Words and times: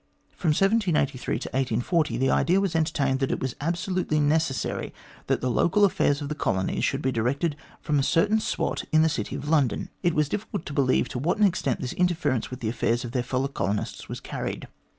From 0.35 0.47
1783 0.49 1.37
to 1.37 1.47
1840 1.49 2.17
the 2.17 2.31
idea 2.31 2.59
was 2.59 2.75
entertained 2.75 3.19
that 3.19 3.29
it 3.29 3.39
was 3.39 3.55
absolutely 3.61 4.19
necessary 4.19 4.95
that 5.27 5.41
the 5.41 5.49
local 5.51 5.85
affairs 5.85 6.23
of 6.23 6.27
the 6.29 6.33
colonies 6.33 6.83
should 6.83 7.03
be 7.03 7.11
directed 7.11 7.55
from 7.81 7.99
a 7.99 8.01
certain 8.01 8.39
spot 8.39 8.83
in 8.91 9.03
the 9.03 9.09
city 9.09 9.35
of 9.35 9.47
London. 9.47 9.89
It 10.01 10.15
was 10.15 10.27
difficult 10.29 10.65
to 10.65 10.73
believe 10.73 11.07
to 11.09 11.19
what 11.19 11.37
an 11.37 11.45
extent 11.45 11.81
this 11.81 11.93
interference 11.93 12.49
with 12.49 12.61
the 12.61 12.69
affairs 12.69 13.05
of 13.05 13.11
their 13.11 13.21
fellow 13.21 13.47
colonists 13.47 14.09
was 14.09 14.19
carried. 14.19 14.67